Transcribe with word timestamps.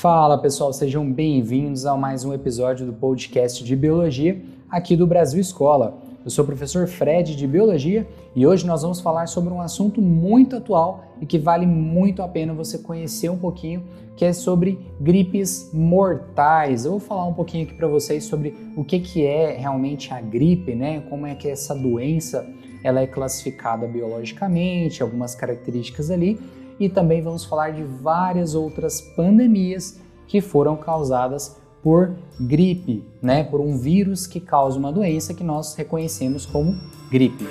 Fala 0.00 0.38
pessoal, 0.38 0.72
sejam 0.72 1.12
bem-vindos 1.12 1.84
a 1.84 1.94
mais 1.94 2.24
um 2.24 2.32
episódio 2.32 2.86
do 2.86 2.92
podcast 2.94 3.62
de 3.62 3.76
Biologia 3.76 4.40
aqui 4.70 4.96
do 4.96 5.06
Brasil 5.06 5.38
Escola. 5.38 5.98
Eu 6.24 6.30
sou 6.30 6.42
o 6.42 6.46
professor 6.46 6.86
Fred 6.86 7.36
de 7.36 7.46
Biologia 7.46 8.08
e 8.34 8.46
hoje 8.46 8.66
nós 8.66 8.80
vamos 8.80 8.98
falar 9.00 9.26
sobre 9.26 9.52
um 9.52 9.60
assunto 9.60 10.00
muito 10.00 10.56
atual 10.56 11.04
e 11.20 11.26
que 11.26 11.38
vale 11.38 11.66
muito 11.66 12.22
a 12.22 12.28
pena 12.28 12.54
você 12.54 12.78
conhecer 12.78 13.28
um 13.28 13.36
pouquinho, 13.36 13.82
que 14.16 14.24
é 14.24 14.32
sobre 14.32 14.78
gripes 14.98 15.70
mortais. 15.72 16.86
Eu 16.86 16.92
vou 16.92 17.00
falar 17.00 17.26
um 17.26 17.34
pouquinho 17.34 17.64
aqui 17.64 17.74
para 17.74 17.86
vocês 17.86 18.24
sobre 18.24 18.54
o 18.76 18.82
que, 18.82 19.00
que 19.00 19.26
é 19.26 19.56
realmente 19.58 20.14
a 20.14 20.20
gripe, 20.22 20.74
né? 20.74 21.00
Como 21.10 21.26
é 21.26 21.34
que 21.34 21.46
essa 21.46 21.74
doença 21.74 22.46
ela 22.82 23.00
é 23.00 23.06
classificada 23.06 23.86
biologicamente, 23.86 25.02
algumas 25.02 25.34
características 25.34 26.10
ali, 26.10 26.40
e 26.78 26.88
também 26.88 27.20
vamos 27.20 27.44
falar 27.44 27.70
de 27.70 27.82
várias 27.82 28.54
outras 28.54 29.00
pandemias 29.00 30.00
que 30.26 30.40
foram 30.40 30.76
causadas 30.76 31.60
por 31.82 32.14
gripe, 32.38 33.04
né, 33.22 33.44
por 33.44 33.60
um 33.60 33.76
vírus 33.76 34.26
que 34.26 34.40
causa 34.40 34.78
uma 34.78 34.92
doença 34.92 35.34
que 35.34 35.44
nós 35.44 35.74
reconhecemos 35.74 36.46
como 36.46 36.74
gripe. 37.10 37.46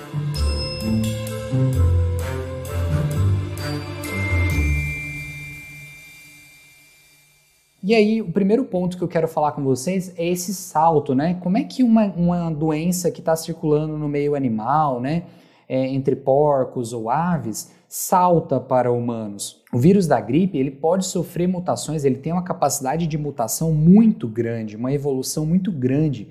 E 7.89 7.95
aí, 7.95 8.21
o 8.21 8.31
primeiro 8.31 8.65
ponto 8.65 8.95
que 8.95 9.03
eu 9.03 9.07
quero 9.07 9.27
falar 9.27 9.53
com 9.53 9.63
vocês 9.63 10.13
é 10.15 10.23
esse 10.23 10.53
salto, 10.53 11.15
né? 11.15 11.39
Como 11.41 11.57
é 11.57 11.63
que 11.63 11.81
uma, 11.81 12.05
uma 12.15 12.51
doença 12.51 13.09
que 13.09 13.19
está 13.19 13.35
circulando 13.35 13.97
no 13.97 14.07
meio 14.07 14.35
animal, 14.35 15.01
né, 15.01 15.23
é, 15.67 15.87
entre 15.87 16.15
porcos 16.15 16.93
ou 16.93 17.09
aves, 17.09 17.71
salta 17.87 18.59
para 18.59 18.91
humanos. 18.91 19.63
O 19.73 19.79
vírus 19.79 20.05
da 20.05 20.21
gripe 20.21 20.55
ele 20.55 20.69
pode 20.69 21.03
sofrer 21.03 21.47
mutações, 21.47 22.05
ele 22.05 22.17
tem 22.17 22.31
uma 22.31 22.43
capacidade 22.43 23.07
de 23.07 23.17
mutação 23.17 23.73
muito 23.73 24.27
grande, 24.27 24.77
uma 24.77 24.93
evolução 24.93 25.43
muito 25.43 25.71
grande. 25.71 26.27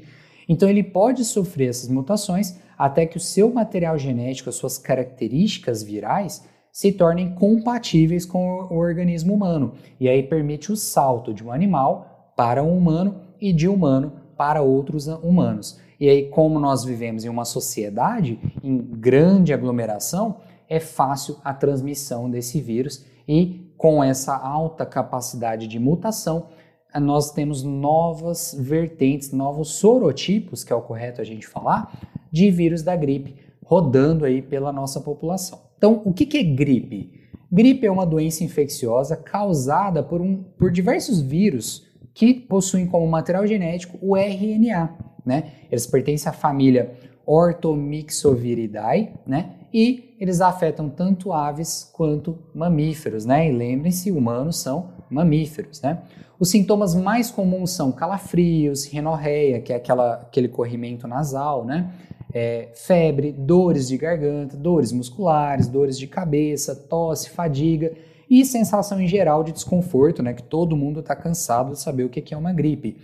Então 0.48 0.68
ele 0.68 0.84
pode 0.84 1.24
sofrer 1.24 1.70
essas 1.70 1.88
mutações 1.88 2.56
até 2.78 3.04
que 3.04 3.16
o 3.16 3.20
seu 3.20 3.52
material 3.52 3.98
genético, 3.98 4.48
as 4.48 4.54
suas 4.54 4.78
características 4.78 5.82
virais, 5.82 6.40
se 6.78 6.92
tornem 6.92 7.34
compatíveis 7.34 8.24
com 8.24 8.68
o 8.70 8.76
organismo 8.76 9.34
humano. 9.34 9.72
E 9.98 10.08
aí 10.08 10.22
permite 10.22 10.70
o 10.70 10.76
salto 10.76 11.34
de 11.34 11.42
um 11.42 11.50
animal 11.50 12.32
para 12.36 12.62
um 12.62 12.78
humano 12.78 13.16
e 13.40 13.52
de 13.52 13.66
humano 13.66 14.12
para 14.36 14.62
outros 14.62 15.08
humanos. 15.08 15.80
E 15.98 16.08
aí, 16.08 16.28
como 16.28 16.60
nós 16.60 16.84
vivemos 16.84 17.24
em 17.24 17.28
uma 17.28 17.44
sociedade 17.44 18.38
em 18.62 18.78
grande 18.78 19.52
aglomeração, 19.52 20.36
é 20.68 20.78
fácil 20.78 21.38
a 21.42 21.52
transmissão 21.52 22.30
desse 22.30 22.60
vírus 22.60 23.04
e 23.26 23.72
com 23.76 24.04
essa 24.04 24.36
alta 24.36 24.86
capacidade 24.86 25.66
de 25.66 25.80
mutação, 25.80 26.46
nós 26.94 27.32
temos 27.32 27.64
novas 27.64 28.56
vertentes, 28.56 29.32
novos 29.32 29.70
sorotipos, 29.70 30.62
que 30.62 30.72
é 30.72 30.76
o 30.76 30.82
correto 30.82 31.20
a 31.20 31.24
gente 31.24 31.44
falar, 31.44 31.92
de 32.30 32.52
vírus 32.52 32.84
da 32.84 32.94
gripe 32.94 33.34
rodando 33.64 34.24
aí 34.24 34.40
pela 34.40 34.72
nossa 34.72 35.00
população. 35.00 35.66
Então, 35.78 36.02
o 36.04 36.12
que, 36.12 36.36
é 36.36 36.42
gripe? 36.42 37.10
Gripe 37.50 37.86
é 37.86 37.90
uma 37.90 38.04
doença 38.04 38.44
infecciosa 38.44 39.16
causada 39.16 40.02
por, 40.02 40.20
um, 40.20 40.42
por 40.58 40.70
diversos 40.70 41.22
vírus 41.22 41.86
que 42.12 42.34
possuem 42.34 42.86
como 42.86 43.06
material 43.06 43.46
genético 43.46 43.96
o 44.02 44.16
RNA, 44.16 44.92
né? 45.24 45.52
Eles 45.70 45.86
pertencem 45.86 46.28
à 46.28 46.32
família 46.32 46.92
Orthomyxoviridae, 47.24 49.14
né? 49.26 49.54
e 49.72 50.16
eles 50.18 50.40
afetam 50.40 50.88
tanto 50.88 51.32
aves 51.32 51.88
quanto 51.92 52.38
mamíferos, 52.54 53.24
né? 53.24 53.48
E 53.48 53.52
lembrem-se, 53.52 54.10
humanos 54.10 54.58
são 54.58 54.90
mamíferos, 55.10 55.80
né? 55.80 56.02
Os 56.38 56.50
sintomas 56.50 56.94
mais 56.94 57.30
comuns 57.30 57.70
são 57.70 57.90
calafrios, 57.90 58.86
rinorreia, 58.86 59.60
que 59.60 59.72
é 59.72 59.76
aquela, 59.76 60.14
aquele 60.14 60.48
corrimento 60.48 61.06
nasal, 61.06 61.64
né? 61.64 61.92
É, 62.40 62.68
febre, 62.72 63.32
dores 63.32 63.88
de 63.88 63.96
garganta, 63.96 64.56
dores 64.56 64.92
musculares, 64.92 65.66
dores 65.66 65.98
de 65.98 66.06
cabeça, 66.06 66.72
tosse, 66.72 67.30
fadiga 67.30 67.92
e 68.30 68.44
sensação 68.44 69.00
em 69.00 69.08
geral 69.08 69.42
de 69.42 69.50
desconforto, 69.50 70.22
né? 70.22 70.32
Que 70.32 70.42
todo 70.44 70.76
mundo 70.76 71.00
está 71.00 71.16
cansado 71.16 71.72
de 71.72 71.80
saber 71.80 72.04
o 72.04 72.08
que 72.08 72.32
é 72.32 72.36
uma 72.36 72.52
gripe. 72.52 72.96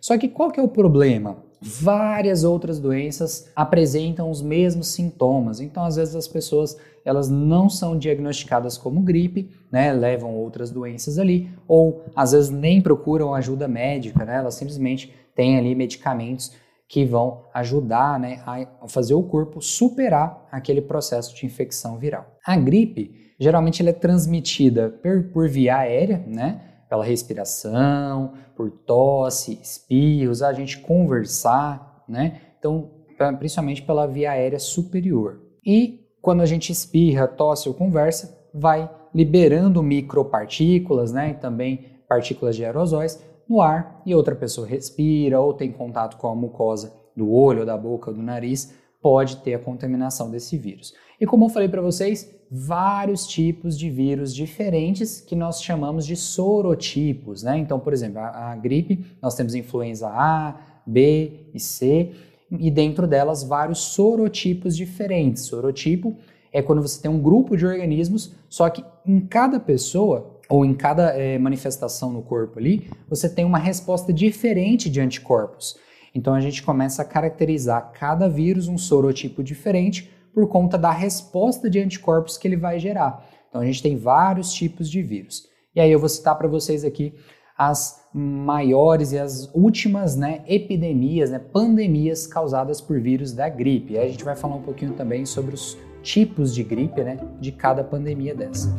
Só 0.00 0.18
que 0.18 0.28
qual 0.28 0.50
que 0.50 0.58
é 0.58 0.62
o 0.62 0.66
problema? 0.66 1.36
várias 1.60 2.42
outras 2.42 2.80
doenças 2.80 3.50
apresentam 3.54 4.30
os 4.30 4.40
mesmos 4.40 4.88
sintomas. 4.88 5.60
Então, 5.60 5.84
às 5.84 5.96
vezes 5.96 6.16
as 6.16 6.26
pessoas 6.26 6.76
elas 7.04 7.28
não 7.28 7.68
são 7.68 7.98
diagnosticadas 7.98 8.78
como 8.78 9.00
gripe, 9.00 9.50
né, 9.70 9.92
levam 9.92 10.34
outras 10.34 10.70
doenças 10.70 11.18
ali, 11.18 11.50
ou 11.66 12.02
às 12.14 12.32
vezes 12.32 12.50
nem 12.50 12.80
procuram 12.80 13.34
ajuda 13.34 13.66
médica, 13.68 14.24
né, 14.24 14.36
elas 14.36 14.54
simplesmente 14.54 15.12
têm 15.34 15.58
ali 15.58 15.74
medicamentos 15.74 16.52
que 16.90 17.04
vão 17.04 17.44
ajudar 17.54 18.18
né, 18.18 18.42
a 18.44 18.88
fazer 18.88 19.14
o 19.14 19.22
corpo 19.22 19.62
superar 19.62 20.48
aquele 20.50 20.82
processo 20.82 21.32
de 21.36 21.46
infecção 21.46 21.96
viral. 21.96 22.26
A 22.44 22.56
gripe, 22.56 23.32
geralmente, 23.38 23.88
é 23.88 23.92
transmitida 23.92 24.90
por, 25.00 25.22
por 25.32 25.48
via 25.48 25.76
aérea, 25.76 26.22
né? 26.26 26.62
pela 26.88 27.04
respiração, 27.04 28.32
por 28.56 28.72
tosse, 28.72 29.60
espirros, 29.62 30.42
a 30.42 30.52
gente 30.52 30.80
conversar, 30.80 32.02
né? 32.08 32.40
Então, 32.58 32.90
principalmente 33.38 33.82
pela 33.82 34.08
via 34.08 34.32
aérea 34.32 34.58
superior. 34.58 35.40
E 35.64 36.00
quando 36.20 36.40
a 36.40 36.46
gente 36.46 36.72
espirra, 36.72 37.28
tosse 37.28 37.68
ou 37.68 37.74
conversa, 37.76 38.36
vai 38.52 38.90
liberando 39.14 39.80
micropartículas, 39.80 41.12
né? 41.12 41.30
E 41.30 41.34
também 41.34 42.00
partículas 42.08 42.56
de 42.56 42.64
aerosóis 42.64 43.22
no 43.50 43.60
ar 43.60 44.00
e 44.06 44.14
outra 44.14 44.36
pessoa 44.36 44.64
respira 44.64 45.40
ou 45.40 45.52
tem 45.52 45.72
contato 45.72 46.16
com 46.16 46.28
a 46.28 46.34
mucosa 46.36 46.94
do 47.16 47.32
olho, 47.32 47.66
da 47.66 47.76
boca, 47.76 48.12
do 48.12 48.22
nariz, 48.22 48.72
pode 49.02 49.38
ter 49.38 49.54
a 49.54 49.58
contaminação 49.58 50.30
desse 50.30 50.56
vírus. 50.56 50.94
E 51.20 51.26
como 51.26 51.46
eu 51.46 51.48
falei 51.48 51.68
para 51.68 51.82
vocês, 51.82 52.32
vários 52.48 53.26
tipos 53.26 53.76
de 53.76 53.90
vírus 53.90 54.32
diferentes 54.32 55.20
que 55.20 55.34
nós 55.34 55.60
chamamos 55.62 56.06
de 56.06 56.14
sorotipos, 56.14 57.42
né? 57.42 57.58
Então, 57.58 57.80
por 57.80 57.92
exemplo, 57.92 58.20
a, 58.20 58.52
a 58.52 58.56
gripe, 58.56 59.04
nós 59.20 59.34
temos 59.34 59.56
influenza 59.56 60.08
A, 60.08 60.54
B 60.86 61.48
e 61.52 61.58
C, 61.58 62.12
e 62.52 62.70
dentro 62.70 63.06
delas 63.06 63.42
vários 63.42 63.78
sorotipos 63.78 64.76
diferentes. 64.76 65.42
Sorotipo 65.42 66.16
é 66.52 66.62
quando 66.62 66.82
você 66.82 67.02
tem 67.02 67.10
um 67.10 67.20
grupo 67.20 67.56
de 67.56 67.66
organismos, 67.66 68.32
só 68.48 68.70
que 68.70 68.84
em 69.04 69.20
cada 69.20 69.58
pessoa 69.58 70.39
ou 70.50 70.64
em 70.64 70.74
cada 70.74 71.16
é, 71.16 71.38
manifestação 71.38 72.12
no 72.12 72.22
corpo 72.22 72.58
ali, 72.58 72.90
você 73.08 73.28
tem 73.28 73.44
uma 73.44 73.58
resposta 73.58 74.12
diferente 74.12 74.90
de 74.90 75.00
anticorpos. 75.00 75.76
Então 76.12 76.34
a 76.34 76.40
gente 76.40 76.62
começa 76.62 77.02
a 77.02 77.04
caracterizar 77.04 77.92
cada 77.92 78.28
vírus 78.28 78.66
um 78.66 78.76
sorotipo 78.76 79.44
diferente 79.44 80.10
por 80.34 80.48
conta 80.48 80.76
da 80.76 80.90
resposta 80.90 81.70
de 81.70 81.78
anticorpos 81.78 82.36
que 82.36 82.48
ele 82.48 82.56
vai 82.56 82.80
gerar. 82.80 83.24
Então 83.48 83.60
a 83.60 83.64
gente 83.64 83.80
tem 83.80 83.96
vários 83.96 84.52
tipos 84.52 84.90
de 84.90 85.00
vírus. 85.02 85.48
E 85.74 85.80
aí 85.80 85.90
eu 85.90 86.00
vou 86.00 86.08
citar 86.08 86.36
para 86.36 86.48
vocês 86.48 86.84
aqui 86.84 87.14
as 87.56 88.08
maiores 88.12 89.12
e 89.12 89.18
as 89.18 89.48
últimas 89.54 90.16
né, 90.16 90.42
epidemias, 90.48 91.30
né, 91.30 91.38
pandemias 91.38 92.26
causadas 92.26 92.80
por 92.80 93.00
vírus 93.00 93.32
da 93.32 93.48
gripe. 93.48 93.92
E 93.92 93.98
aí 93.98 94.06
a 94.06 94.10
gente 94.10 94.24
vai 94.24 94.34
falar 94.34 94.56
um 94.56 94.62
pouquinho 94.62 94.94
também 94.94 95.24
sobre 95.24 95.54
os 95.54 95.78
tipos 96.02 96.52
de 96.52 96.64
gripe 96.64 97.02
né, 97.02 97.18
de 97.38 97.52
cada 97.52 97.84
pandemia 97.84 98.34
dessa. 98.34 98.74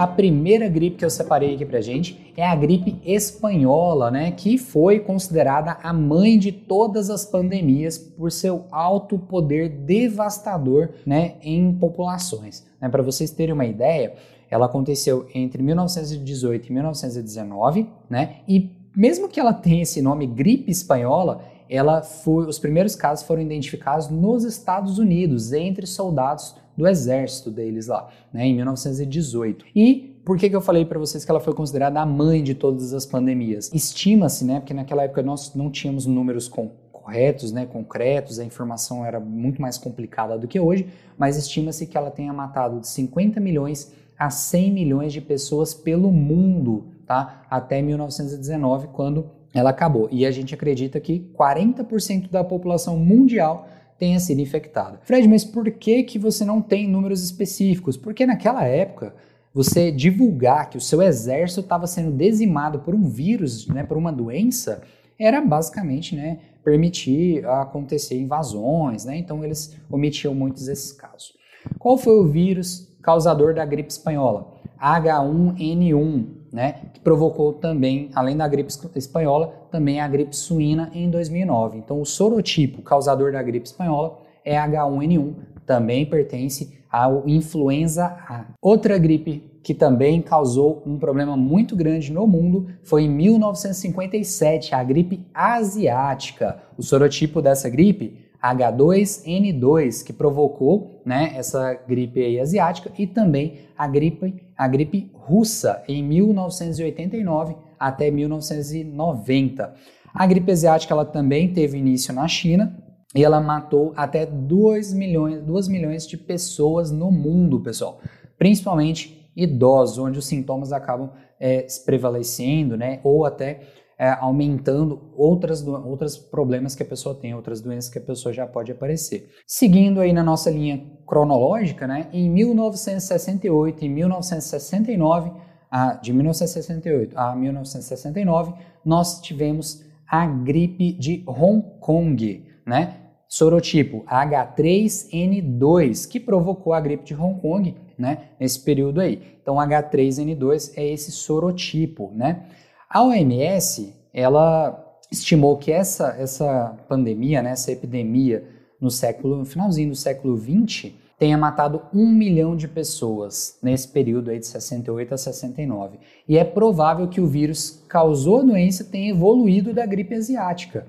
A 0.00 0.06
primeira 0.06 0.66
gripe 0.66 0.96
que 0.96 1.04
eu 1.04 1.10
separei 1.10 1.54
aqui 1.54 1.66
pra 1.66 1.82
gente 1.82 2.32
é 2.34 2.46
a 2.46 2.56
gripe 2.56 2.98
espanhola, 3.04 4.10
né, 4.10 4.30
que 4.30 4.56
foi 4.56 4.98
considerada 4.98 5.76
a 5.82 5.92
mãe 5.92 6.38
de 6.38 6.50
todas 6.50 7.10
as 7.10 7.26
pandemias 7.26 7.98
por 7.98 8.32
seu 8.32 8.64
alto 8.72 9.18
poder 9.18 9.68
devastador, 9.68 10.88
né, 11.04 11.34
em 11.42 11.74
populações. 11.74 12.66
Né, 12.80 12.88
para 12.88 13.02
vocês 13.02 13.30
terem 13.30 13.52
uma 13.52 13.66
ideia, 13.66 14.14
ela 14.50 14.64
aconteceu 14.64 15.28
entre 15.34 15.62
1918 15.62 16.68
e 16.68 16.72
1919, 16.72 17.86
né, 18.08 18.36
e 18.48 18.70
mesmo 18.96 19.28
que 19.28 19.38
ela 19.38 19.52
tenha 19.52 19.82
esse 19.82 20.00
nome 20.00 20.26
gripe 20.26 20.70
espanhola, 20.70 21.44
ela 21.68 22.00
foi, 22.00 22.46
os 22.46 22.58
primeiros 22.58 22.96
casos 22.96 23.26
foram 23.26 23.42
identificados 23.42 24.08
nos 24.08 24.44
Estados 24.44 24.98
Unidos, 24.98 25.52
entre 25.52 25.86
soldados 25.86 26.56
do 26.80 26.88
exército 26.88 27.50
deles 27.50 27.88
lá, 27.88 28.08
né, 28.32 28.46
em 28.46 28.54
1918. 28.56 29.66
E 29.76 30.16
por 30.24 30.38
que, 30.38 30.48
que 30.48 30.56
eu 30.56 30.60
falei 30.60 30.84
para 30.84 30.98
vocês 30.98 31.24
que 31.24 31.30
ela 31.30 31.40
foi 31.40 31.52
considerada 31.52 32.00
a 32.00 32.06
mãe 32.06 32.42
de 32.42 32.54
todas 32.54 32.94
as 32.94 33.04
pandemias? 33.04 33.70
Estima-se, 33.72 34.44
né, 34.44 34.60
porque 34.60 34.72
naquela 34.72 35.04
época 35.04 35.22
nós 35.22 35.54
não 35.54 35.70
tínhamos 35.70 36.06
números 36.06 36.48
com, 36.48 36.70
corretos, 36.90 37.52
né, 37.52 37.66
concretos, 37.66 38.38
a 38.38 38.44
informação 38.44 39.04
era 39.04 39.20
muito 39.20 39.60
mais 39.60 39.76
complicada 39.76 40.38
do 40.38 40.48
que 40.48 40.58
hoje, 40.58 40.88
mas 41.18 41.36
estima-se 41.36 41.86
que 41.86 41.98
ela 41.98 42.10
tenha 42.10 42.32
matado 42.32 42.80
de 42.80 42.88
50 42.88 43.38
milhões 43.40 43.92
a 44.18 44.30
100 44.30 44.72
milhões 44.72 45.12
de 45.12 45.20
pessoas 45.20 45.74
pelo 45.74 46.12
mundo, 46.12 46.88
tá? 47.06 47.42
Até 47.50 47.80
1919, 47.80 48.88
quando 48.88 49.30
ela 49.52 49.70
acabou. 49.70 50.08
E 50.12 50.26
a 50.26 50.30
gente 50.30 50.54
acredita 50.54 51.00
que 51.00 51.30
40% 51.36 52.30
da 52.30 52.44
população 52.44 52.98
mundial 52.98 53.66
tenha 54.00 54.18
sido 54.18 54.40
infectada. 54.40 54.98
Fred, 55.04 55.28
mas 55.28 55.44
por 55.44 55.70
que, 55.70 56.02
que 56.02 56.18
você 56.18 56.42
não 56.42 56.62
tem 56.62 56.88
números 56.88 57.22
específicos? 57.22 57.98
Porque 57.98 58.24
naquela 58.24 58.64
época, 58.64 59.14
você 59.52 59.92
divulgar 59.92 60.70
que 60.70 60.78
o 60.78 60.80
seu 60.80 61.02
exército 61.02 61.60
estava 61.60 61.86
sendo 61.86 62.10
dizimado 62.16 62.78
por 62.78 62.94
um 62.94 63.06
vírus, 63.06 63.68
né, 63.68 63.84
por 63.84 63.98
uma 63.98 64.10
doença, 64.10 64.82
era 65.18 65.38
basicamente 65.42 66.16
né, 66.16 66.38
permitir 66.64 67.44
acontecer 67.44 68.18
invasões. 68.18 69.04
Né? 69.04 69.18
Então, 69.18 69.44
eles 69.44 69.76
omitiam 69.90 70.34
muitos 70.34 70.64
desses 70.64 70.92
casos. 70.92 71.36
Qual 71.78 71.98
foi 71.98 72.14
o 72.14 72.26
vírus 72.26 72.88
causador 73.02 73.52
da 73.52 73.66
gripe 73.66 73.90
espanhola? 73.90 74.54
H1N1, 74.80 76.26
né, 76.52 76.80
que 76.92 77.00
provocou 77.00 77.52
também, 77.52 78.10
além 78.14 78.36
da 78.36 78.48
gripe 78.48 78.72
espanhola, 78.96 79.54
também 79.70 80.00
a 80.00 80.08
gripe 80.08 80.34
suína 80.34 80.90
em 80.92 81.08
2009. 81.08 81.78
Então, 81.78 82.00
o 82.00 82.06
sorotipo 82.06 82.82
causador 82.82 83.32
da 83.32 83.42
gripe 83.42 83.66
espanhola 83.66 84.18
é 84.44 84.56
H1N1, 84.56 85.34
também 85.64 86.04
pertence 86.06 86.78
ao 86.90 87.28
influenza 87.28 88.06
A. 88.06 88.46
Outra 88.60 88.98
gripe 88.98 89.50
que 89.62 89.74
também 89.74 90.22
causou 90.22 90.82
um 90.86 90.98
problema 90.98 91.36
muito 91.36 91.76
grande 91.76 92.12
no 92.12 92.26
mundo 92.26 92.68
foi 92.82 93.04
em 93.04 93.10
1957, 93.10 94.74
a 94.74 94.82
gripe 94.82 95.26
asiática. 95.34 96.62
O 96.76 96.82
sorotipo 96.82 97.42
dessa 97.42 97.68
gripe 97.68 98.30
H2N2, 98.42 100.02
que 100.02 100.12
provocou 100.12 101.02
né, 101.04 101.32
essa 101.36 101.74
gripe 101.74 102.40
asiática, 102.40 102.90
e 102.98 103.06
também 103.06 103.58
a 103.76 103.86
gripe, 103.86 104.42
a 104.60 104.68
gripe 104.68 105.10
russa 105.14 105.82
em 105.88 106.04
1989 106.04 107.56
até 107.78 108.10
1990. 108.10 109.74
A 110.12 110.26
gripe 110.26 110.52
asiática 110.52 110.92
ela 110.92 111.06
também 111.06 111.54
teve 111.54 111.78
início 111.78 112.12
na 112.12 112.28
China 112.28 112.76
e 113.14 113.24
ela 113.24 113.40
matou 113.40 113.94
até 113.96 114.26
2 114.26 114.92
milhões, 114.92 115.40
2 115.40 115.66
milhões 115.66 116.06
de 116.06 116.18
pessoas 116.18 116.90
no 116.90 117.10
mundo, 117.10 117.58
pessoal, 117.60 118.00
principalmente 118.36 119.32
idosos, 119.34 119.96
onde 119.96 120.18
os 120.18 120.26
sintomas 120.26 120.74
acabam 120.74 121.08
é, 121.40 121.66
prevalecendo, 121.86 122.76
né, 122.76 123.00
ou 123.02 123.24
até 123.24 123.62
é, 124.00 124.16
aumentando 124.18 125.12
outras, 125.14 125.64
outros 125.66 126.16
problemas 126.16 126.74
que 126.74 126.82
a 126.82 126.86
pessoa 126.86 127.14
tem, 127.14 127.34
outras 127.34 127.60
doenças 127.60 127.92
que 127.92 127.98
a 127.98 128.02
pessoa 128.02 128.32
já 128.32 128.46
pode 128.46 128.72
aparecer. 128.72 129.28
Seguindo 129.46 130.00
aí 130.00 130.10
na 130.10 130.24
nossa 130.24 130.50
linha 130.50 130.82
cronológica, 131.06 131.86
né, 131.86 132.08
em 132.10 132.30
1968 132.30 133.84
e 133.84 133.88
1969, 133.90 135.32
a, 135.70 135.96
de 135.96 136.14
1968 136.14 137.18
a 137.18 137.36
1969, 137.36 138.54
nós 138.82 139.20
tivemos 139.20 139.84
a 140.08 140.26
gripe 140.26 140.94
de 140.94 141.22
Hong 141.26 141.62
Kong, 141.78 142.46
né? 142.66 142.96
Sorotipo 143.28 144.02
H3N2, 144.06 146.10
que 146.10 146.18
provocou 146.18 146.72
a 146.72 146.80
gripe 146.80 147.04
de 147.04 147.14
Hong 147.14 147.38
Kong, 147.38 147.76
né? 147.98 148.30
Nesse 148.40 148.64
período 148.64 148.98
aí. 149.00 149.22
Então, 149.42 149.56
H3N2 149.56 150.72
é 150.74 150.88
esse 150.88 151.12
sorotipo, 151.12 152.10
né? 152.14 152.46
A 152.92 153.04
OMS, 153.04 153.94
ela 154.12 154.84
estimou 155.12 155.56
que 155.56 155.70
essa, 155.70 156.08
essa 156.18 156.76
pandemia, 156.88 157.40
né, 157.40 157.52
essa 157.52 157.70
epidemia 157.70 158.44
no 158.80 158.90
século, 158.90 159.36
no 159.36 159.44
finalzinho 159.44 159.90
do 159.90 159.96
século 159.96 160.36
20, 160.36 160.98
tenha 161.16 161.38
matado 161.38 161.82
um 161.94 162.10
milhão 162.10 162.56
de 162.56 162.66
pessoas 162.66 163.56
nesse 163.62 163.86
período 163.86 164.30
aí 164.30 164.40
de 164.40 164.46
68 164.48 165.14
a 165.14 165.16
69. 165.16 166.00
E 166.26 166.36
é 166.36 166.42
provável 166.42 167.06
que 167.06 167.20
o 167.20 167.28
vírus 167.28 167.84
causou 167.88 168.40
a 168.40 168.42
doença 168.42 168.82
tenha 168.82 169.10
evoluído 169.10 169.72
da 169.72 169.86
gripe 169.86 170.16
asiática. 170.16 170.88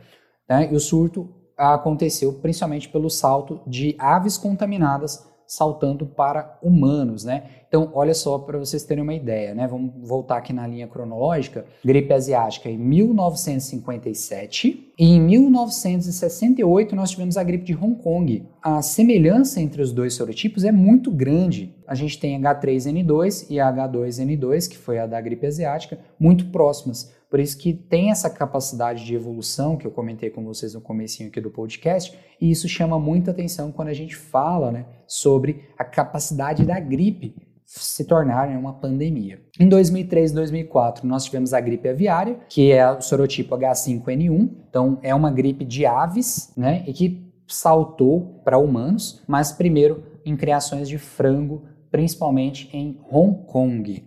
Né? 0.49 0.69
E 0.71 0.75
o 0.75 0.79
surto 0.79 1.29
aconteceu 1.55 2.33
principalmente 2.33 2.89
pelo 2.89 3.11
salto 3.11 3.61
de 3.67 3.95
aves 3.99 4.39
contaminadas 4.39 5.30
saltando 5.51 6.05
para 6.05 6.57
humanos, 6.63 7.25
né? 7.25 7.43
Então, 7.67 7.91
olha 7.93 8.13
só 8.13 8.39
para 8.39 8.57
vocês 8.57 8.85
terem 8.85 9.03
uma 9.03 9.13
ideia, 9.13 9.53
né? 9.53 9.67
Vamos 9.67 9.91
voltar 10.01 10.37
aqui 10.37 10.53
na 10.53 10.65
linha 10.65 10.87
cronológica. 10.87 11.65
Gripe 11.83 12.13
asiática 12.13 12.69
em 12.69 12.77
1957 12.77 14.93
e 14.97 15.05
em 15.05 15.19
1968 15.19 16.95
nós 16.95 17.11
tivemos 17.11 17.35
a 17.35 17.43
gripe 17.43 17.65
de 17.65 17.75
Hong 17.75 18.01
Kong. 18.01 18.47
A 18.61 18.81
semelhança 18.81 19.59
entre 19.59 19.81
os 19.81 19.91
dois 19.91 20.13
serotipos 20.13 20.63
é 20.63 20.71
muito 20.71 21.11
grande. 21.11 21.75
A 21.85 21.95
gente 21.95 22.17
tem 22.17 22.41
H3N2 22.41 23.47
e 23.49 23.55
H2N2, 23.55 24.69
que 24.69 24.77
foi 24.77 24.99
a 24.99 25.05
da 25.05 25.19
gripe 25.19 25.45
asiática, 25.45 25.99
muito 26.17 26.45
próximas. 26.45 27.13
Por 27.31 27.39
isso 27.39 27.57
que 27.57 27.71
tem 27.71 28.11
essa 28.11 28.29
capacidade 28.29 29.05
de 29.05 29.15
evolução 29.15 29.77
que 29.77 29.87
eu 29.87 29.91
comentei 29.91 30.29
com 30.29 30.43
vocês 30.43 30.73
no 30.73 30.81
comecinho 30.81 31.29
aqui 31.29 31.39
do 31.39 31.49
podcast, 31.49 32.13
e 32.41 32.51
isso 32.51 32.67
chama 32.67 32.99
muita 32.99 33.31
atenção 33.31 33.71
quando 33.71 33.87
a 33.87 33.93
gente 33.93 34.17
fala 34.17 34.69
né, 34.69 34.85
sobre 35.07 35.63
a 35.77 35.85
capacidade 35.85 36.65
da 36.65 36.77
gripe 36.77 37.33
se 37.65 38.03
tornar 38.03 38.49
né, 38.49 38.57
uma 38.57 38.73
pandemia. 38.73 39.39
Em 39.57 39.69
2003 39.69 40.31
e 40.31 40.33
2004, 40.33 41.07
nós 41.07 41.23
tivemos 41.23 41.53
a 41.53 41.61
gripe 41.61 41.87
aviária, 41.87 42.37
que 42.49 42.69
é 42.69 42.91
o 42.91 42.99
sorotipo 42.99 43.55
H5N1, 43.55 44.49
então 44.69 44.99
é 45.01 45.15
uma 45.15 45.31
gripe 45.31 45.63
de 45.63 45.85
aves, 45.85 46.51
né, 46.57 46.83
e 46.85 46.91
que 46.91 47.31
saltou 47.47 48.41
para 48.43 48.57
humanos, 48.57 49.23
mas 49.25 49.53
primeiro 49.53 50.03
em 50.25 50.35
criações 50.35 50.89
de 50.89 50.97
frango, 50.97 51.63
principalmente 51.89 52.69
em 52.73 52.99
Hong 53.09 53.45
Kong. 53.45 54.03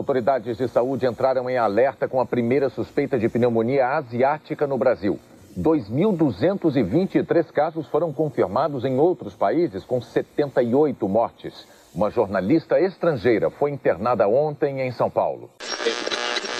Autoridades 0.00 0.56
de 0.56 0.66
saúde 0.66 1.04
entraram 1.04 1.50
em 1.50 1.58
alerta 1.58 2.08
com 2.08 2.22
a 2.22 2.24
primeira 2.24 2.70
suspeita 2.70 3.18
de 3.18 3.28
pneumonia 3.28 3.86
asiática 3.86 4.66
no 4.66 4.78
Brasil. 4.78 5.20
2.223 5.58 7.44
casos 7.52 7.86
foram 7.86 8.10
confirmados 8.10 8.86
em 8.86 8.98
outros 8.98 9.34
países, 9.34 9.84
com 9.84 10.00
78 10.00 11.06
mortes. 11.06 11.66
Uma 11.94 12.10
jornalista 12.10 12.80
estrangeira 12.80 13.50
foi 13.50 13.72
internada 13.72 14.26
ontem 14.26 14.80
em 14.80 14.90
São 14.90 15.10
Paulo. 15.10 15.50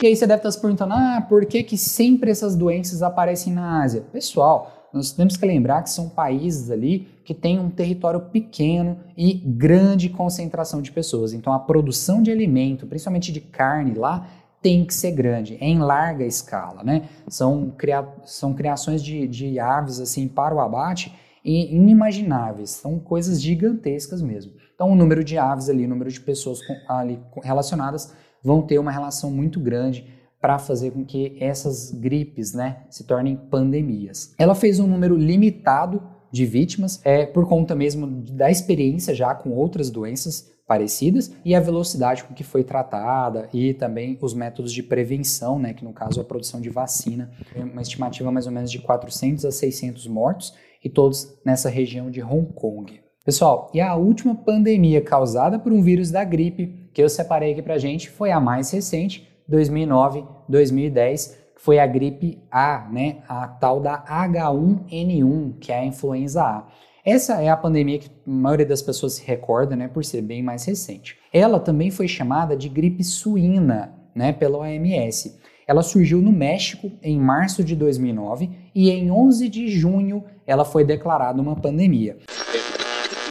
E 0.02 0.06
aí 0.08 0.14
você 0.14 0.26
deve 0.26 0.40
estar 0.40 0.50
se 0.50 0.60
perguntando, 0.60 0.92
ah, 0.92 1.24
por 1.26 1.46
que, 1.46 1.62
que 1.62 1.78
sempre 1.78 2.30
essas 2.30 2.54
doenças 2.54 3.02
aparecem 3.02 3.54
na 3.54 3.82
Ásia? 3.82 4.04
Pessoal, 4.12 4.79
nós 4.92 5.12
temos 5.12 5.36
que 5.36 5.46
lembrar 5.46 5.82
que 5.82 5.90
são 5.90 6.08
países 6.08 6.70
ali 6.70 7.08
que 7.24 7.34
têm 7.34 7.58
um 7.58 7.70
território 7.70 8.20
pequeno 8.20 8.98
e 9.16 9.34
grande 9.34 10.08
concentração 10.08 10.82
de 10.82 10.90
pessoas. 10.90 11.32
Então 11.32 11.52
a 11.52 11.58
produção 11.58 12.22
de 12.22 12.30
alimento, 12.30 12.86
principalmente 12.86 13.32
de 13.32 13.40
carne 13.40 13.94
lá, 13.94 14.26
tem 14.60 14.84
que 14.84 14.92
ser 14.92 15.12
grande, 15.12 15.56
em 15.60 15.78
larga 15.78 16.24
escala, 16.24 16.82
né? 16.84 17.08
São, 17.28 17.70
cria 17.70 18.06
são 18.24 18.52
criações 18.52 19.02
de, 19.02 19.26
de 19.26 19.58
aves 19.58 20.00
assim 20.00 20.28
para 20.28 20.54
o 20.54 20.60
abate 20.60 21.14
e 21.42 21.74
inimagináveis, 21.74 22.70
são 22.70 22.98
coisas 22.98 23.40
gigantescas 23.40 24.20
mesmo. 24.20 24.52
Então 24.74 24.90
o 24.90 24.94
número 24.94 25.24
de 25.24 25.38
aves 25.38 25.70
ali, 25.70 25.86
o 25.86 25.88
número 25.88 26.10
de 26.10 26.20
pessoas 26.20 26.60
com, 26.66 26.74
ali 26.88 27.18
relacionadas 27.42 28.12
vão 28.42 28.60
ter 28.62 28.78
uma 28.78 28.90
relação 28.90 29.30
muito 29.30 29.58
grande 29.58 30.19
para 30.40 30.58
fazer 30.58 30.92
com 30.92 31.04
que 31.04 31.36
essas 31.38 31.90
gripes 31.90 32.54
né, 32.54 32.84
se 32.88 33.04
tornem 33.04 33.36
pandemias. 33.36 34.34
Ela 34.38 34.54
fez 34.54 34.80
um 34.80 34.86
número 34.86 35.16
limitado 35.16 36.02
de 36.32 36.46
vítimas, 36.46 37.00
é 37.04 37.26
por 37.26 37.46
conta 37.46 37.74
mesmo 37.74 38.06
da 38.06 38.50
experiência 38.50 39.14
já 39.14 39.34
com 39.34 39.50
outras 39.50 39.90
doenças 39.90 40.50
parecidas 40.66 41.32
e 41.44 41.52
a 41.52 41.60
velocidade 41.60 42.22
com 42.22 42.32
que 42.32 42.44
foi 42.44 42.62
tratada 42.62 43.48
e 43.52 43.74
também 43.74 44.16
os 44.22 44.32
métodos 44.32 44.72
de 44.72 44.84
prevenção, 44.84 45.58
né, 45.58 45.74
que 45.74 45.84
no 45.84 45.92
caso 45.92 46.20
a 46.20 46.24
produção 46.24 46.60
de 46.60 46.70
vacina, 46.70 47.32
uma 47.56 47.82
estimativa 47.82 48.30
mais 48.30 48.46
ou 48.46 48.52
menos 48.52 48.70
de 48.70 48.78
400 48.78 49.44
a 49.44 49.50
600 49.50 50.06
mortos 50.06 50.54
e 50.82 50.88
todos 50.88 51.36
nessa 51.44 51.68
região 51.68 52.08
de 52.10 52.22
Hong 52.22 52.52
Kong. 52.54 53.00
Pessoal, 53.24 53.70
e 53.74 53.80
a 53.80 53.94
última 53.96 54.34
pandemia 54.34 55.02
causada 55.02 55.58
por 55.58 55.72
um 55.72 55.82
vírus 55.82 56.10
da 56.10 56.24
gripe 56.24 56.88
que 56.94 57.02
eu 57.02 57.08
separei 57.08 57.52
aqui 57.52 57.62
pra 57.62 57.76
gente 57.76 58.08
foi 58.08 58.30
a 58.30 58.40
mais 58.40 58.70
recente, 58.70 59.29
2009, 59.50 60.24
2010, 60.48 61.38
que 61.56 61.60
foi 61.60 61.80
a 61.80 61.86
gripe 61.86 62.38
A, 62.50 62.88
né? 62.90 63.18
A 63.28 63.48
tal 63.48 63.80
da 63.80 64.02
H1N1, 64.04 65.58
que 65.58 65.72
é 65.72 65.80
a 65.80 65.84
influenza 65.84 66.42
A. 66.42 66.66
Essa 67.04 67.42
é 67.42 67.48
a 67.48 67.56
pandemia 67.56 67.98
que 67.98 68.08
a 68.08 68.30
maioria 68.30 68.66
das 68.66 68.80
pessoas 68.80 69.14
se 69.14 69.26
recorda, 69.26 69.74
né, 69.74 69.88
por 69.88 70.04
ser 70.04 70.20
bem 70.22 70.42
mais 70.42 70.64
recente. 70.66 71.18
Ela 71.32 71.58
também 71.58 71.90
foi 71.90 72.06
chamada 72.06 72.56
de 72.56 72.68
gripe 72.68 73.02
suína, 73.02 73.92
né, 74.14 74.32
pela 74.32 74.58
OMS. 74.58 75.40
Ela 75.66 75.82
surgiu 75.82 76.20
no 76.20 76.30
México 76.30 76.92
em 77.02 77.18
março 77.18 77.64
de 77.64 77.74
2009 77.74 78.50
e 78.74 78.90
em 78.90 79.10
11 79.10 79.48
de 79.48 79.68
junho 79.68 80.24
ela 80.46 80.64
foi 80.64 80.84
declarada 80.84 81.40
uma 81.40 81.56
pandemia. 81.56 82.18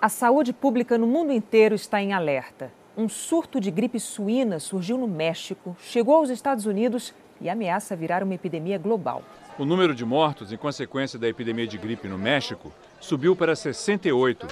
A 0.01 0.09
saúde 0.09 0.51
pública 0.51 0.97
no 0.97 1.05
mundo 1.05 1.31
inteiro 1.31 1.75
está 1.75 2.01
em 2.01 2.11
alerta 2.11 2.78
um 2.99 3.07
surto 3.07 3.61
de 3.61 3.71
gripe 3.71 3.97
suína 3.97 4.59
surgiu 4.59 4.97
no 4.97 5.07
México, 5.07 5.73
chegou 5.81 6.15
aos 6.15 6.29
Estados 6.29 6.65
Unidos 6.65 7.13
e 7.39 7.47
ameaça 7.47 7.95
virar 7.95 8.21
uma 8.21 8.35
epidemia 8.35 8.77
global. 8.77 9.23
O 9.57 9.63
número 9.63 9.95
de 9.95 10.03
mortos 10.03 10.51
em 10.51 10.57
consequência 10.57 11.17
da 11.17 11.25
epidemia 11.25 11.65
de 11.65 11.77
gripe 11.77 12.09
no 12.09 12.17
México 12.17 12.73
subiu 12.99 13.37
para 13.37 13.55
68. 13.55 14.47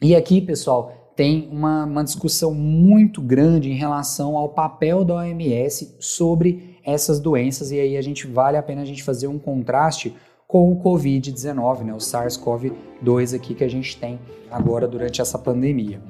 E 0.00 0.16
aqui, 0.16 0.40
pessoal, 0.40 1.12
tem 1.14 1.46
uma, 1.52 1.84
uma 1.84 2.02
discussão 2.02 2.54
muito 2.54 3.20
grande 3.20 3.70
em 3.70 3.74
relação 3.74 4.38
ao 4.38 4.48
papel 4.48 5.04
da 5.04 5.16
OMS 5.16 5.96
sobre 6.00 6.78
essas 6.82 7.20
doenças, 7.20 7.70
e 7.70 7.78
aí 7.78 7.98
a 7.98 8.02
gente 8.02 8.26
vale 8.26 8.56
a 8.56 8.62
pena 8.62 8.80
a 8.80 8.86
gente 8.86 9.02
fazer 9.02 9.26
um 9.26 9.38
contraste 9.38 10.16
com 10.48 10.72
o 10.72 10.82
Covid-19, 10.82 11.82
né, 11.82 11.92
o 11.92 11.98
SARS-CoV-2 11.98 13.36
aqui 13.36 13.54
que 13.54 13.64
a 13.64 13.68
gente 13.68 13.98
tem 13.98 14.18
agora 14.50 14.88
durante 14.88 15.20
essa 15.20 15.38
pandemia. 15.38 16.00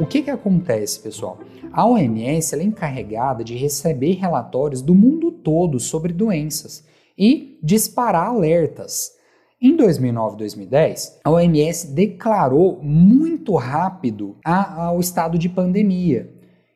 O 0.00 0.06
que, 0.06 0.22
que 0.22 0.30
acontece, 0.30 1.00
pessoal? 1.00 1.38
A 1.72 1.86
OMS 1.86 2.54
é 2.54 2.62
encarregada 2.62 3.44
de 3.44 3.54
receber 3.56 4.12
relatórios 4.12 4.80
do 4.80 4.94
mundo 4.94 5.30
todo 5.30 5.78
sobre 5.78 6.12
doenças 6.12 6.82
e 7.16 7.58
disparar 7.62 8.28
alertas. 8.28 9.12
Em 9.60 9.76
2009 9.76 10.36
e 10.36 10.38
2010, 10.38 11.20
a 11.24 11.30
OMS 11.30 11.92
declarou 11.92 12.80
muito 12.80 13.54
rápido 13.56 14.36
ao 14.44 15.00
estado 15.00 15.36
de 15.36 15.48
pandemia. 15.48 16.32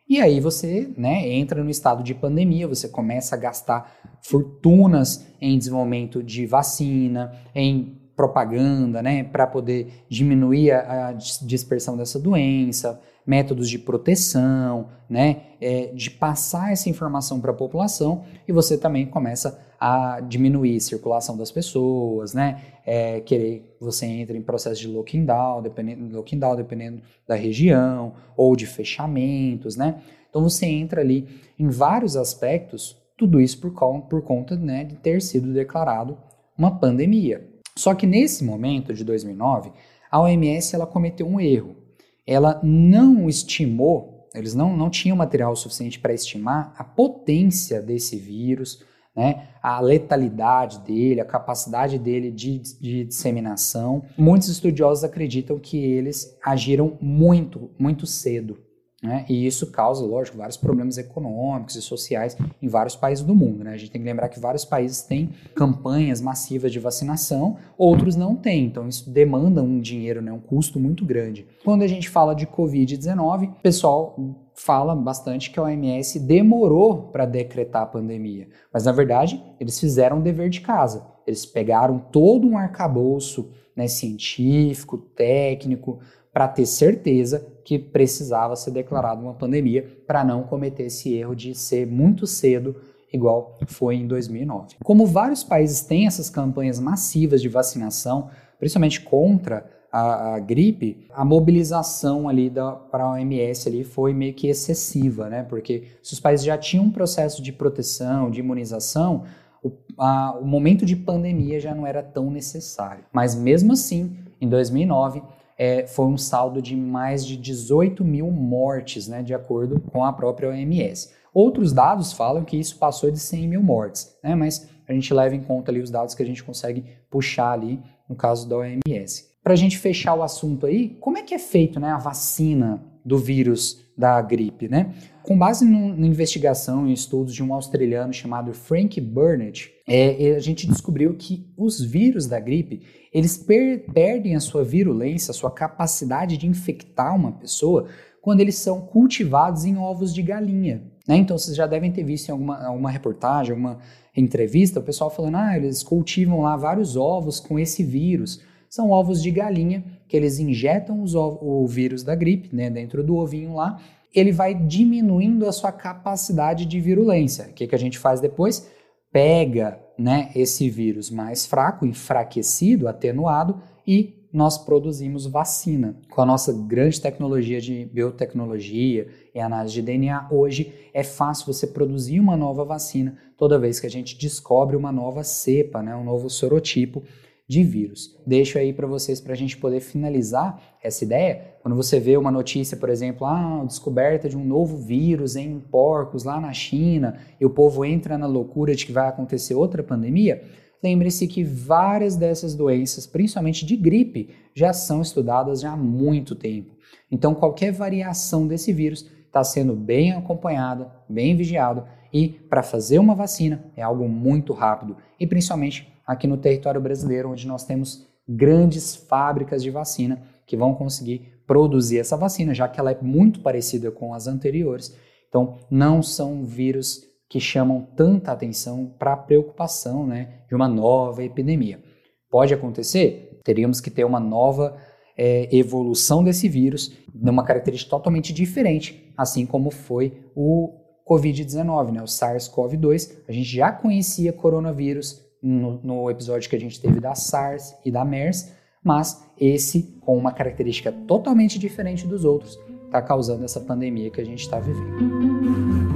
E 0.09 0.21
aí 0.21 0.40
você 0.40 0.92
né, 0.95 1.26
entra 1.31 1.64
no 1.64 1.71
estado 1.71 2.02
de 2.02 2.12
pandemia, 2.12 2.69
você 2.69 2.87
começa 2.87 3.35
a 3.35 3.38
gastar 3.38 4.01
fortunas 4.23 5.26
em 5.41 5.59
desenvolvimento 5.59 6.23
de 6.23 6.47
vacina, 6.47 7.33
em 7.55 8.00
propaganda, 8.14 9.02
né, 9.02 9.25
para 9.25 9.47
poder 9.47 10.05
diminuir 10.09 10.71
a, 10.71 11.09
a 11.09 11.12
dispersão 11.12 11.97
dessa 11.97 12.19
doença, 12.19 13.00
métodos 13.26 13.69
de 13.69 13.79
proteção, 13.79 14.88
né, 15.09 15.43
é, 15.61 15.87
de 15.87 16.11
passar 16.11 16.73
essa 16.73 16.88
informação 16.88 17.41
para 17.41 17.50
a 17.50 17.55
população 17.55 18.25
e 18.47 18.52
você 18.52 18.76
também 18.79 19.07
começa 19.07 19.61
a 19.81 20.21
diminuir 20.21 20.76
a 20.76 20.81
circulação 20.81 21.37
das 21.37 21.50
pessoas, 21.50 22.35
né, 22.35 22.62
é, 22.87 23.21
querer 23.21 23.76
você 23.81 24.07
entra 24.07 24.37
em 24.37 24.43
processo 24.43 24.81
de 24.81 24.88
locking 24.88 25.25
down, 25.25 25.62
dependendo, 25.62 26.17
locking 26.17 26.38
down, 26.38 26.55
dependendo 26.55 27.02
da 27.26 27.35
região 27.35 28.14
ou 28.37 28.55
de 28.55 28.67
fechamentos, 28.67 29.76
né, 29.76 30.00
então 30.29 30.43
você 30.43 30.67
entra 30.67 31.00
ali 31.00 31.29
em 31.59 31.69
vários 31.69 32.17
aspectos, 32.17 33.01
tudo 33.16 33.40
isso 33.40 33.61
por, 33.61 33.73
por 34.02 34.23
conta 34.23 34.57
né, 34.57 34.85
de 34.85 34.97
ter 34.97 35.21
sido 35.23 35.52
declarado 35.52 36.19
uma 36.57 36.78
pandemia. 36.78 37.49
Só 37.76 37.95
que 37.95 38.07
nesse 38.07 38.45
momento 38.45 38.92
de 38.92 39.04
2009, 39.04 39.73
a 40.11 40.21
OMS 40.21 40.75
ela 40.75 40.87
cometeu 40.87 41.26
um 41.26 41.40
erro 41.40 41.83
ela 42.26 42.61
não 42.62 43.28
estimou, 43.28 44.28
eles 44.35 44.54
não, 44.54 44.76
não 44.76 44.88
tinham 44.88 45.16
material 45.16 45.54
suficiente 45.57 45.99
para 45.99 46.14
estimar 46.14 46.75
a 46.76 46.85
potência 46.85 47.81
desse 47.83 48.16
vírus, 48.16 48.83
né, 49.14 49.49
a 49.62 49.78
letalidade 49.81 50.78
dele, 50.81 51.21
a 51.21 51.25
capacidade 51.25 51.99
dele 51.99 52.31
de, 52.31 52.59
de 52.59 53.04
disseminação. 53.04 54.02
Muitos 54.16 54.49
estudiosos 54.49 55.04
acreditam 55.04 55.59
que 55.59 55.76
eles 55.76 56.38
agiram 56.42 56.97
muito, 57.00 57.71
muito 57.78 58.07
cedo. 58.07 58.59
Né? 59.02 59.26
E 59.28 59.44
isso 59.44 59.73
causa, 59.73 60.04
lógico, 60.04 60.38
vários 60.38 60.56
problemas 60.56 60.97
econômicos 60.97 61.75
e 61.75 61.82
sociais 61.82 62.37
em 62.62 62.68
vários 62.68 62.94
países 62.94 63.25
do 63.25 63.35
mundo. 63.35 63.64
Né? 63.64 63.73
A 63.73 63.76
gente 63.76 63.90
tem 63.90 64.00
que 64.00 64.06
lembrar 64.06 64.28
que 64.28 64.38
vários 64.38 64.64
países 64.64 65.02
têm 65.02 65.30
campanhas 65.56 66.21
massivas 66.21 66.71
de 66.71 66.78
vacinação, 66.78 67.56
outros 67.76 68.14
não 68.14 68.37
têm. 68.37 68.64
Então, 68.64 68.87
isso 68.87 69.11
demanda 69.11 69.61
um 69.61 69.80
dinheiro, 69.80 70.23
né? 70.23 70.30
um 70.30 70.38
custo 70.38 70.78
muito 70.78 71.04
grande. 71.04 71.47
Quando 71.64 71.82
a 71.82 71.88
gente 71.88 72.09
fala 72.09 72.32
de 72.32 72.47
Covid-19, 72.47 73.49
o 73.49 73.61
pessoal 73.61 74.16
fala 74.54 74.94
bastante 74.94 75.50
que 75.50 75.59
a 75.59 75.64
OMS 75.64 76.21
demorou 76.21 77.09
para 77.09 77.26
decretar 77.26 77.82
a 77.82 77.87
pandemia. 77.87 78.47
Mas, 78.73 78.85
na 78.85 78.92
verdade, 78.92 79.42
eles 79.59 79.80
fizeram 79.80 80.21
o 80.21 80.23
dever 80.23 80.49
de 80.49 80.61
casa. 80.61 81.04
Eles 81.26 81.44
pegaram 81.44 81.99
todo 81.99 82.47
um 82.47 82.56
arcabouço 82.56 83.50
né, 83.75 83.88
científico, 83.88 84.99
técnico, 84.99 85.99
para 86.32 86.48
ter 86.48 86.66
certeza 86.66 87.46
que 87.64 87.78
precisava 87.78 88.56
ser 88.56 88.70
declarada 88.70 89.20
uma 89.20 89.34
pandemia 89.34 89.86
para 90.06 90.24
não 90.24 90.42
cometer 90.42 90.84
esse 90.84 91.14
erro 91.14 91.36
de 91.36 91.54
ser 91.54 91.86
muito 91.86 92.26
cedo 92.26 92.76
igual 93.12 93.58
foi 93.66 93.96
em 93.96 94.06
2009. 94.06 94.76
Como 94.82 95.06
vários 95.06 95.44
países 95.44 95.82
têm 95.82 96.06
essas 96.06 96.30
campanhas 96.30 96.80
massivas 96.80 97.42
de 97.42 97.48
vacinação, 97.48 98.30
principalmente 98.58 99.02
contra 99.02 99.68
a, 99.92 100.34
a 100.34 100.38
gripe, 100.38 101.06
a 101.10 101.22
mobilização 101.22 102.26
ali 102.28 102.50
para 102.90 103.04
a 103.04 103.10
OMS 103.10 103.68
ali 103.68 103.84
foi 103.84 104.14
meio 104.14 104.32
que 104.32 104.48
excessiva, 104.48 105.28
né? 105.28 105.42
Porque 105.42 105.88
se 106.02 106.14
os 106.14 106.20
países 106.20 106.46
já 106.46 106.56
tinham 106.56 106.86
um 106.86 106.90
processo 106.90 107.42
de 107.42 107.52
proteção, 107.52 108.30
de 108.30 108.40
imunização, 108.40 109.24
o, 109.62 109.70
a, 109.98 110.38
o 110.40 110.46
momento 110.46 110.86
de 110.86 110.96
pandemia 110.96 111.60
já 111.60 111.74
não 111.74 111.86
era 111.86 112.02
tão 112.02 112.30
necessário. 112.30 113.04
Mas 113.12 113.34
mesmo 113.34 113.74
assim, 113.74 114.16
em 114.40 114.48
2009 114.48 115.22
é, 115.59 115.87
foi 115.87 116.06
um 116.06 116.18
saldo 116.18 116.61
de 116.61 116.76
mais 116.76 117.25
de 117.25 117.37
18 117.37 118.04
mil 118.04 118.30
mortes, 118.30 119.09
né, 119.09 119.23
de 119.23 119.35
acordo 119.35 119.80
com 119.80 120.04
a 120.04 120.12
própria 120.12 120.49
OMS. 120.49 121.11
Outros 121.32 121.73
dados 121.73 122.12
falam 122.12 122.44
que 122.44 122.59
isso 122.59 122.78
passou 122.78 123.11
de 123.11 123.18
100 123.18 123.49
mil 123.49 123.62
mortes, 123.62 124.16
né, 124.23 124.35
mas 124.35 124.68
a 124.88 124.92
gente 124.92 125.12
leva 125.14 125.35
em 125.35 125.42
conta 125.42 125.71
ali 125.71 125.80
os 125.80 125.90
dados 125.90 126.14
que 126.14 126.23
a 126.23 126.26
gente 126.26 126.42
consegue 126.42 126.85
puxar 127.11 127.52
ali 127.52 127.80
no 128.09 128.14
caso 128.14 128.49
da 128.49 128.56
OMS. 128.56 129.30
Para 129.42 129.54
a 129.54 129.56
gente 129.56 129.78
fechar 129.78 130.14
o 130.14 130.23
assunto 130.23 130.66
aí, 130.66 130.90
como 131.00 131.18
é 131.18 131.23
que 131.23 131.35
é 131.35 131.38
feito 131.38 131.80
né, 131.80 131.90
a 131.90 131.99
vacina 131.99 132.82
do 133.04 133.18
vírus 133.18 133.81
da 133.96 134.20
gripe, 134.22 134.68
né? 134.68 134.94
Com 135.22 135.38
base 135.38 135.64
na 135.64 136.06
investigação 136.06 136.87
e 136.88 136.92
estudos 136.92 137.34
de 137.34 137.42
um 137.42 137.52
australiano 137.54 138.12
chamado 138.12 138.52
Frank 138.52 139.00
Burnett, 139.00 139.70
é, 139.87 140.34
a 140.34 140.40
gente 140.40 140.66
descobriu 140.66 141.14
que 141.14 141.46
os 141.56 141.80
vírus 141.80 142.26
da 142.26 142.40
gripe 142.40 142.82
eles 143.12 143.37
per 143.37 143.84
perdem 143.92 144.34
a 144.34 144.40
sua 144.40 144.64
virulência, 144.64 145.30
a 145.30 145.34
sua 145.34 145.50
capacidade 145.50 146.37
de 146.37 146.46
infectar 146.46 147.14
uma 147.14 147.32
pessoa 147.32 147.87
quando 148.22 148.40
eles 148.40 148.54
são 148.54 148.80
cultivados 148.80 149.64
em 149.64 149.76
ovos 149.76 150.14
de 150.14 150.22
galinha. 150.22 150.82
Né? 151.06 151.16
Então 151.16 151.37
vocês 151.37 151.56
já 151.56 151.66
devem 151.66 151.92
ter 151.92 152.04
visto 152.04 152.28
em 152.28 152.32
alguma, 152.32 152.64
alguma 152.64 152.90
reportagem, 152.90 153.52
alguma 153.52 153.78
entrevista, 154.16 154.80
o 154.80 154.82
pessoal 154.82 155.11
falando, 155.11 155.37
ah, 155.37 155.56
eles 155.56 155.82
cultivam 155.82 156.40
lá 156.40 156.56
vários 156.56 156.96
ovos 156.96 157.40
com 157.40 157.58
esse 157.58 157.82
vírus. 157.82 158.40
São 158.73 158.91
ovos 158.91 159.23
de 159.23 159.31
galinha 159.31 159.85
que 160.09 160.17
eles 160.17 160.38
injetam 160.38 161.05
o 161.05 161.67
vírus 161.67 162.02
da 162.02 162.14
gripe 162.14 162.57
né, 162.57 162.71
dentro 162.71 163.05
do 163.05 163.17
ovinho 163.17 163.55
lá, 163.55 163.79
ele 164.14 164.33
vai 164.33 164.55
diminuindo 164.55 165.47
a 165.47 165.52
sua 165.52 165.71
capacidade 165.71 166.64
de 166.64 166.81
virulência. 166.81 167.49
O 167.50 167.52
que, 167.52 167.67
que 167.67 167.75
a 167.75 167.79
gente 167.79 167.99
faz 167.99 168.19
depois? 168.19 168.67
Pega 169.12 169.79
né, 169.99 170.31
esse 170.35 170.71
vírus 170.71 171.11
mais 171.11 171.45
fraco, 171.45 171.85
enfraquecido, 171.85 172.88
atenuado 172.88 173.61
e 173.87 174.26
nós 174.33 174.57
produzimos 174.57 175.26
vacina. 175.26 175.95
Com 176.09 176.23
a 176.23 176.26
nossa 176.26 176.50
grande 176.50 176.99
tecnologia 176.99 177.61
de 177.61 177.85
biotecnologia 177.85 179.07
e 179.35 179.38
análise 179.38 179.75
de 179.75 179.83
DNA, 179.83 180.29
hoje 180.31 180.73
é 180.95 181.02
fácil 181.02 181.45
você 181.52 181.67
produzir 181.67 182.19
uma 182.19 182.38
nova 182.38 182.64
vacina 182.64 183.19
toda 183.37 183.59
vez 183.59 183.79
que 183.79 183.87
a 183.87 183.91
gente 183.91 184.17
descobre 184.17 184.76
uma 184.76 184.91
nova 184.91 185.23
cepa, 185.23 185.83
né, 185.83 185.95
um 185.95 186.05
novo 186.05 186.31
sorotipo 186.31 187.02
de 187.49 187.62
vírus. 187.62 188.18
Deixo 188.26 188.58
aí 188.58 188.72
para 188.72 188.87
vocês 188.87 189.20
para 189.20 189.32
a 189.32 189.37
gente 189.37 189.56
poder 189.56 189.80
finalizar 189.80 190.61
essa 190.82 191.04
ideia. 191.04 191.54
Quando 191.62 191.76
você 191.76 192.00
vê 192.00 192.16
uma 192.16 192.30
notícia, 192.30 192.76
por 192.76 192.88
exemplo, 192.88 193.26
ah, 193.26 193.64
descoberta 193.66 194.28
de 194.28 194.37
um 194.37 194.44
novo 194.44 194.76
vírus 194.78 195.37
em 195.37 195.61
porcos 195.61 196.25
lá 196.25 196.40
na 196.40 196.52
China 196.52 197.18
e 197.40 197.44
o 197.44 197.50
povo 197.50 197.84
entra 197.84 198.16
na 198.16 198.26
loucura 198.26 198.75
de 198.75 198.87
que 198.87 198.92
vai 198.92 199.08
acontecer 199.08 199.54
outra 199.54 199.82
pandemia, 199.82 200.42
lembre-se 200.82 201.26
que 201.26 201.44
várias 201.44 202.16
dessas 202.16 202.54
doenças, 202.54 203.06
principalmente 203.06 203.64
de 203.66 203.76
gripe, 203.76 204.30
já 204.54 204.72
são 204.72 205.02
estudadas 205.02 205.61
já 205.61 205.72
há 205.72 205.76
muito 205.76 206.34
tempo. 206.34 206.76
Então, 207.11 207.34
qualquer 207.34 207.72
variação 207.72 208.46
desse 208.46 208.72
vírus 208.72 209.06
está 209.32 209.42
sendo 209.42 209.74
bem 209.74 210.12
acompanhada, 210.12 210.92
bem 211.08 211.34
vigiado 211.34 211.84
e 212.12 212.28
para 212.28 212.62
fazer 212.62 212.98
uma 212.98 213.14
vacina 213.14 213.64
é 213.74 213.80
algo 213.80 214.06
muito 214.06 214.52
rápido 214.52 214.98
e 215.18 215.26
principalmente 215.26 215.90
aqui 216.06 216.26
no 216.26 216.36
território 216.36 216.80
brasileiro, 216.80 217.30
onde 217.30 217.46
nós 217.46 217.64
temos 217.64 218.06
grandes 218.28 218.94
fábricas 218.94 219.62
de 219.62 219.70
vacina 219.70 220.22
que 220.46 220.56
vão 220.56 220.74
conseguir 220.74 221.32
produzir 221.46 221.98
essa 221.98 222.16
vacina, 222.16 222.54
já 222.54 222.68
que 222.68 222.78
ela 222.78 222.92
é 222.92 222.98
muito 223.00 223.40
parecida 223.40 223.90
com 223.90 224.12
as 224.12 224.26
anteriores. 224.26 224.94
Então, 225.28 225.58
não 225.70 226.02
são 226.02 226.44
vírus 226.44 227.02
que 227.28 227.40
chamam 227.40 227.88
tanta 227.96 228.32
atenção 228.32 228.92
para 228.98 229.14
a 229.14 229.16
preocupação 229.16 230.06
né, 230.06 230.40
de 230.46 230.54
uma 230.54 230.68
nova 230.68 231.24
epidemia. 231.24 231.82
Pode 232.30 232.52
acontecer? 232.52 233.40
Teríamos 233.42 233.80
que 233.80 233.90
ter 233.90 234.04
uma 234.04 234.20
nova 234.20 234.76
é, 235.16 235.49
evolução 235.54 236.23
desse 236.23 236.49
vírus, 236.49 236.97
numa 237.14 237.45
característica 237.45 237.90
totalmente 237.90 238.33
diferente, 238.33 239.12
assim 239.16 239.45
como 239.47 239.71
foi 239.71 240.21
o 240.35 240.73
Covid-19, 241.09 241.92
né, 241.92 242.02
o 242.02 242.07
SARS-CoV-2. 242.07 243.19
A 243.28 243.33
gente 243.33 243.57
já 243.57 243.71
conhecia 243.71 244.33
coronavírus 244.33 245.21
no, 245.42 245.81
no 245.83 246.11
episódio 246.11 246.49
que 246.49 246.57
a 246.57 246.61
gente 246.61 246.81
teve 246.81 247.00
da 247.00 247.14
SARS 247.14 247.75
e 247.85 247.90
da 247.90 248.04
MERS, 248.04 248.52
mas 248.85 249.25
esse, 249.38 249.99
com 250.00 250.16
uma 250.16 250.33
característica 250.33 250.92
totalmente 250.92 251.59
diferente 251.59 252.07
dos 252.07 252.25
outros, 252.25 252.59
está 252.87 253.00
causando 253.00 253.45
essa 253.45 253.61
pandemia 253.61 254.11
que 254.11 254.21
a 254.21 254.25
gente 254.25 254.40
está 254.40 254.59
vivendo. 254.59 255.91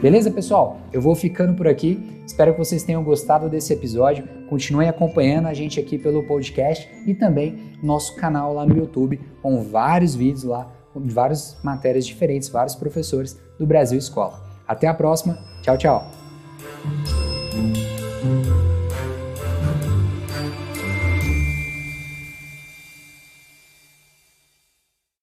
Beleza, 0.00 0.30
pessoal? 0.30 0.78
Eu 0.90 1.02
vou 1.02 1.14
ficando 1.14 1.54
por 1.54 1.68
aqui. 1.68 2.22
Espero 2.26 2.52
que 2.52 2.58
vocês 2.58 2.82
tenham 2.82 3.04
gostado 3.04 3.50
desse 3.50 3.72
episódio. 3.74 4.26
Continuem 4.48 4.88
acompanhando 4.88 5.46
a 5.46 5.52
gente 5.52 5.78
aqui 5.78 5.98
pelo 5.98 6.26
podcast 6.26 6.88
e 7.06 7.14
também 7.14 7.74
nosso 7.82 8.16
canal 8.16 8.54
lá 8.54 8.64
no 8.64 8.76
YouTube 8.76 9.20
com 9.42 9.62
vários 9.62 10.14
vídeos 10.14 10.44
lá, 10.44 10.72
com 10.94 11.00
várias 11.00 11.58
matérias 11.62 12.06
diferentes, 12.06 12.48
vários 12.48 12.74
professores 12.74 13.38
do 13.58 13.66
Brasil 13.66 13.98
Escola. 13.98 14.40
Até 14.66 14.86
a 14.86 14.94
próxima. 14.94 15.38
Tchau, 15.60 15.76
tchau. 15.76 16.10